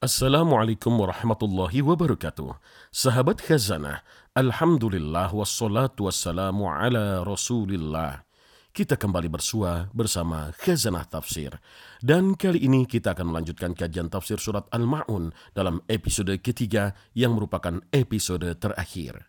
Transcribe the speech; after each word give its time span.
Assalamualaikum 0.00 0.96
warahmatullahi 0.96 1.84
wabarakatuh. 1.84 2.56
Sahabat 2.88 3.44
khazanah, 3.44 4.00
Alhamdulillah 4.32 5.28
wassalatu 5.28 6.08
wassalamu 6.08 6.72
ala 6.72 7.20
rasulillah. 7.20 8.24
Kita 8.72 8.96
kembali 8.96 9.28
bersua 9.28 9.92
bersama 9.92 10.56
Khazanah 10.56 11.04
Tafsir. 11.04 11.52
Dan 12.00 12.32
kali 12.32 12.64
ini 12.64 12.88
kita 12.88 13.12
akan 13.12 13.28
melanjutkan 13.28 13.76
kajian 13.76 14.08
tafsir 14.08 14.40
surat 14.40 14.64
Al-Ma'un 14.72 15.36
dalam 15.52 15.84
episode 15.84 16.32
ketiga 16.40 16.96
yang 17.12 17.36
merupakan 17.36 17.84
episode 17.92 18.56
terakhir. 18.56 19.28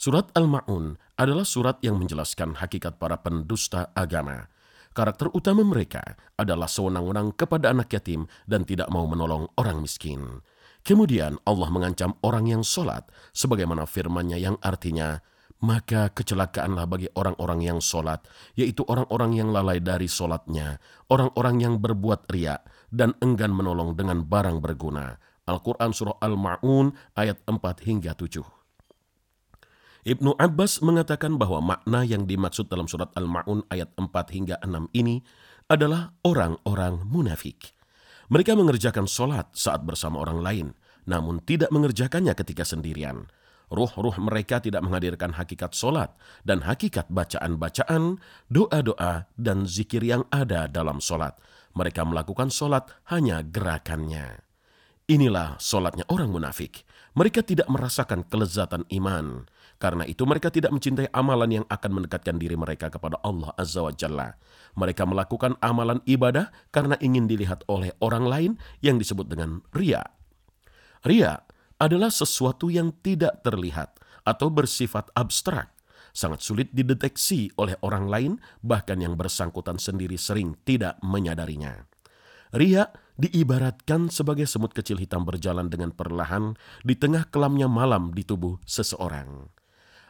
Surat 0.00 0.32
Al-Ma'un 0.32 0.96
adalah 1.20 1.44
surat 1.44 1.76
yang 1.84 2.00
menjelaskan 2.00 2.64
hakikat 2.64 2.96
para 2.96 3.20
pendusta 3.20 3.92
agama 3.92 4.48
karakter 4.96 5.28
utama 5.36 5.60
mereka 5.60 6.16
adalah 6.40 6.64
sewenang-wenang 6.64 7.36
kepada 7.36 7.76
anak 7.76 7.92
yatim 7.92 8.24
dan 8.48 8.64
tidak 8.64 8.88
mau 8.88 9.04
menolong 9.04 9.44
orang 9.60 9.84
miskin. 9.84 10.40
Kemudian 10.80 11.36
Allah 11.44 11.68
mengancam 11.68 12.16
orang 12.24 12.48
yang 12.48 12.62
sholat, 12.64 13.04
sebagaimana 13.36 13.84
firmannya 13.84 14.40
yang 14.40 14.56
artinya, 14.64 15.20
maka 15.60 16.08
kecelakaanlah 16.14 16.88
bagi 16.88 17.12
orang-orang 17.12 17.60
yang 17.60 17.78
sholat, 17.84 18.24
yaitu 18.56 18.80
orang-orang 18.88 19.36
yang 19.36 19.52
lalai 19.52 19.82
dari 19.84 20.08
sholatnya, 20.08 20.80
orang-orang 21.12 21.60
yang 21.60 21.74
berbuat 21.76 22.30
riak 22.32 22.64
dan 22.88 23.12
enggan 23.20 23.52
menolong 23.52 23.92
dengan 23.98 24.24
barang 24.24 24.64
berguna. 24.64 25.20
Al-Quran 25.46 25.92
Surah 25.92 26.18
Al-Ma'un 26.24 26.90
ayat 27.14 27.38
4 27.44 27.86
hingga 27.86 28.16
7. 28.16 28.55
Ibnu 30.06 30.38
Abbas 30.38 30.86
mengatakan 30.86 31.34
bahwa 31.34 31.58
makna 31.58 32.06
yang 32.06 32.30
dimaksud 32.30 32.70
dalam 32.70 32.86
surat 32.86 33.10
Al-Ma'un 33.18 33.66
ayat 33.74 33.90
4 33.98 34.06
hingga 34.38 34.54
6 34.62 34.94
ini 34.94 35.18
adalah 35.66 36.14
orang-orang 36.22 37.02
munafik. 37.02 37.74
Mereka 38.30 38.54
mengerjakan 38.54 39.10
sholat 39.10 39.50
saat 39.50 39.82
bersama 39.82 40.22
orang 40.22 40.38
lain, 40.46 40.68
namun 41.10 41.42
tidak 41.42 41.74
mengerjakannya 41.74 42.38
ketika 42.38 42.62
sendirian. 42.62 43.26
Ruh-ruh 43.66 44.14
mereka 44.22 44.62
tidak 44.62 44.86
menghadirkan 44.86 45.34
hakikat 45.34 45.74
sholat 45.74 46.14
dan 46.46 46.62
hakikat 46.62 47.10
bacaan-bacaan, 47.10 48.22
doa-doa, 48.46 49.26
dan 49.34 49.66
zikir 49.66 50.06
yang 50.06 50.22
ada 50.30 50.70
dalam 50.70 51.02
sholat. 51.02 51.34
Mereka 51.74 52.06
melakukan 52.06 52.54
sholat 52.54 52.86
hanya 53.10 53.42
gerakannya. 53.42 54.46
Inilah 55.10 55.58
sholatnya 55.58 56.06
orang 56.10 56.30
munafik. 56.30 56.86
Mereka 57.18 57.42
tidak 57.42 57.70
merasakan 57.70 58.26
kelezatan 58.26 58.86
iman. 58.90 59.50
Karena 59.76 60.08
itu 60.08 60.24
mereka 60.24 60.48
tidak 60.48 60.72
mencintai 60.72 61.12
amalan 61.12 61.60
yang 61.60 61.66
akan 61.68 62.00
mendekatkan 62.00 62.40
diri 62.40 62.56
mereka 62.56 62.88
kepada 62.88 63.20
Allah 63.20 63.52
Azza 63.60 63.84
wa 63.84 63.92
Jalla. 63.92 64.32
Mereka 64.72 65.04
melakukan 65.04 65.60
amalan 65.60 66.00
ibadah 66.08 66.48
karena 66.72 66.96
ingin 67.04 67.28
dilihat 67.28 67.60
oleh 67.68 67.92
orang 68.00 68.24
lain 68.24 68.52
yang 68.80 68.96
disebut 68.96 69.28
dengan 69.28 69.60
ria. 69.76 70.00
Ria 71.04 71.44
adalah 71.76 72.08
sesuatu 72.08 72.72
yang 72.72 72.96
tidak 73.04 73.44
terlihat 73.44 74.00
atau 74.24 74.48
bersifat 74.48 75.12
abstrak, 75.12 75.76
sangat 76.16 76.40
sulit 76.40 76.72
dideteksi 76.72 77.52
oleh 77.60 77.76
orang 77.84 78.08
lain, 78.08 78.32
bahkan 78.64 78.96
yang 78.96 79.14
bersangkutan 79.14 79.76
sendiri 79.76 80.16
sering 80.16 80.56
tidak 80.64 80.96
menyadarinya. 81.04 81.84
Ria 82.56 82.88
diibaratkan 83.20 84.08
sebagai 84.08 84.48
semut 84.48 84.72
kecil 84.72 84.96
hitam 84.96 85.28
berjalan 85.28 85.68
dengan 85.68 85.92
perlahan 85.92 86.56
di 86.80 86.96
tengah 86.96 87.28
kelamnya 87.28 87.68
malam 87.68 88.16
di 88.16 88.24
tubuh 88.24 88.56
seseorang. 88.64 89.52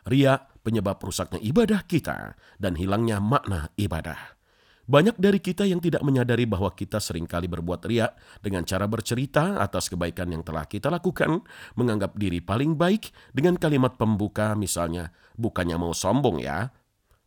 Ria 0.06 0.38
penyebab 0.62 1.02
rusaknya 1.02 1.42
ibadah 1.42 1.82
kita 1.82 2.38
dan 2.62 2.78
hilangnya 2.78 3.18
makna 3.18 3.74
ibadah. 3.74 4.38
Banyak 4.86 5.18
dari 5.18 5.42
kita 5.42 5.66
yang 5.66 5.82
tidak 5.82 6.06
menyadari 6.06 6.46
bahwa 6.46 6.70
kita 6.70 7.02
sering 7.02 7.26
kali 7.26 7.50
berbuat 7.50 7.82
riak 7.90 8.14
dengan 8.38 8.62
cara 8.62 8.86
bercerita 8.86 9.58
atas 9.58 9.90
kebaikan 9.90 10.30
yang 10.30 10.46
telah 10.46 10.62
kita 10.62 10.86
lakukan, 10.94 11.42
menganggap 11.74 12.14
diri 12.14 12.38
paling 12.38 12.78
baik 12.78 13.10
dengan 13.34 13.58
kalimat 13.58 13.98
pembuka 13.98 14.54
misalnya, 14.54 15.10
bukannya 15.34 15.74
mau 15.74 15.90
sombong 15.90 16.38
ya. 16.38 16.70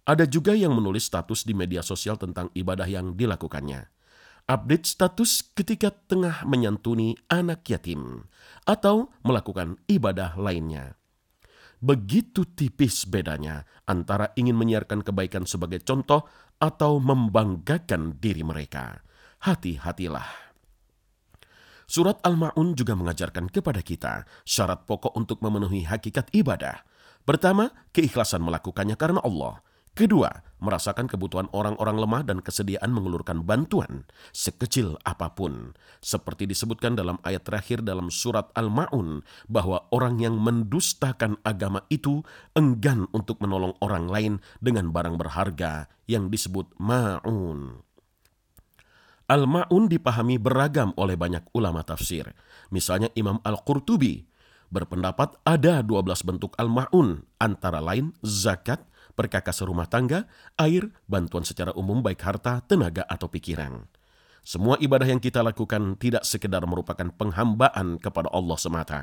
Ada 0.07 0.23
juga 0.23 0.55
yang 0.55 0.71
menulis 0.71 1.11
status 1.11 1.43
di 1.43 1.51
media 1.51 1.83
sosial 1.83 2.15
tentang 2.15 2.47
ibadah 2.55 2.87
yang 2.87 3.19
dilakukannya. 3.19 3.91
Update 4.47 4.87
status 4.87 5.51
ketika 5.51 5.91
tengah 5.91 6.47
menyantuni 6.47 7.19
anak 7.27 7.67
yatim 7.67 8.23
atau 8.63 9.11
melakukan 9.21 9.77
ibadah 9.91 10.39
lainnya. 10.39 10.98
Begitu 11.79 12.43
tipis 12.43 13.07
bedanya 13.07 13.63
antara 13.87 14.35
ingin 14.35 14.59
menyiarkan 14.59 14.99
kebaikan 14.99 15.47
sebagai 15.47 15.79
contoh 15.79 16.27
atau 16.59 16.99
membanggakan 16.99 18.19
diri 18.19 18.43
mereka. 18.43 18.99
Hati-hatilah. 19.39 20.51
Surat 21.89 22.19
Al-Ma'un 22.21 22.75
juga 22.75 22.93
mengajarkan 22.93 23.49
kepada 23.49 23.81
kita 23.81 24.27
syarat 24.45 24.85
pokok 24.85 25.15
untuk 25.15 25.41
memenuhi 25.41 25.87
hakikat 25.87 26.29
ibadah. 26.35 26.85
Pertama, 27.23 27.71
keikhlasan 27.95 28.43
melakukannya 28.45 28.93
karena 28.93 29.23
Allah. 29.25 29.63
Kedua, 29.99 30.31
merasakan 30.63 31.11
kebutuhan 31.11 31.51
orang-orang 31.51 31.99
lemah 31.99 32.23
dan 32.23 32.39
kesediaan 32.39 32.87
mengulurkan 32.95 33.43
bantuan 33.43 34.07
sekecil 34.31 34.95
apa 35.03 35.35
pun. 35.35 35.75
Seperti 35.99 36.47
disebutkan 36.47 36.95
dalam 36.95 37.19
ayat 37.27 37.43
terakhir 37.43 37.83
dalam 37.83 38.07
surat 38.07 38.47
Al-Ma'un 38.55 39.27
bahwa 39.51 39.91
orang 39.91 40.23
yang 40.23 40.39
mendustakan 40.39 41.35
agama 41.43 41.83
itu 41.91 42.23
enggan 42.55 43.11
untuk 43.11 43.43
menolong 43.43 43.75
orang 43.83 44.07
lain 44.07 44.33
dengan 44.63 44.95
barang 44.95 45.19
berharga 45.19 45.91
yang 46.07 46.31
disebut 46.31 46.71
ma'un. 46.79 47.83
Al-Ma'un 49.27 49.83
dipahami 49.91 50.39
beragam 50.39 50.95
oleh 50.95 51.19
banyak 51.19 51.43
ulama 51.51 51.83
tafsir. 51.83 52.31
Misalnya 52.71 53.11
Imam 53.19 53.43
Al-Qurtubi 53.43 54.23
berpendapat 54.69 55.37
ada 55.43 55.81
12 55.81 56.23
bentuk 56.23 56.55
Al-Ma'un 56.55 57.25
antara 57.41 57.81
lain 57.81 58.13
zakat, 58.21 58.85
perkakas 59.19 59.59
rumah 59.67 59.91
tangga, 59.91 60.31
air, 60.55 60.95
bantuan 61.03 61.43
secara 61.43 61.75
umum 61.75 61.99
baik 61.99 62.23
harta, 62.23 62.63
tenaga, 62.63 63.03
atau 63.03 63.27
pikiran. 63.27 63.83
Semua 64.39 64.79
ibadah 64.79 65.03
yang 65.03 65.19
kita 65.19 65.43
lakukan 65.43 65.99
tidak 65.99 66.23
sekedar 66.23 66.63
merupakan 66.63 67.11
penghambaan 67.11 67.99
kepada 67.99 68.31
Allah 68.31 68.55
semata, 68.55 69.01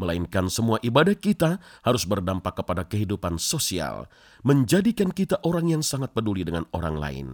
melainkan 0.00 0.48
semua 0.48 0.80
ibadah 0.80 1.12
kita 1.12 1.60
harus 1.84 2.08
berdampak 2.08 2.64
kepada 2.64 2.88
kehidupan 2.88 3.36
sosial, 3.36 4.08
menjadikan 4.40 5.12
kita 5.12 5.36
orang 5.44 5.68
yang 5.68 5.84
sangat 5.84 6.16
peduli 6.16 6.42
dengan 6.48 6.64
orang 6.72 6.96
lain. 6.96 7.28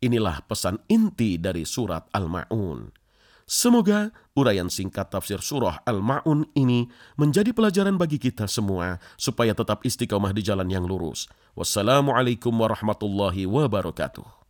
Inilah 0.00 0.40
pesan 0.48 0.80
inti 0.88 1.36
dari 1.36 1.68
surat 1.68 2.08
Al-Ma'un. 2.16 3.03
Semoga 3.44 4.08
uraian 4.32 4.72
singkat 4.72 5.12
tafsir 5.12 5.40
surah 5.44 5.84
Al-Ma'un 5.84 6.48
ini 6.56 6.88
menjadi 7.20 7.52
pelajaran 7.52 8.00
bagi 8.00 8.16
kita 8.16 8.48
semua 8.48 8.96
supaya 9.20 9.52
tetap 9.52 9.84
istiqomah 9.84 10.32
di 10.32 10.40
jalan 10.40 10.68
yang 10.68 10.88
lurus. 10.88 11.28
Wassalamualaikum 11.52 12.52
warahmatullahi 12.52 13.44
wabarakatuh. 13.44 14.43